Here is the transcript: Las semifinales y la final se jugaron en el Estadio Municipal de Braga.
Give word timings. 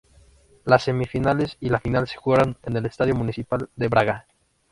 Las 0.65 0.81
semifinales 0.85 1.57
y 1.59 1.69
la 1.69 1.79
final 1.79 2.07
se 2.07 2.17
jugaron 2.17 2.57
en 2.63 2.75
el 2.75 2.87
Estadio 2.87 3.13
Municipal 3.13 3.69
de 3.75 3.87
Braga. 3.87 4.25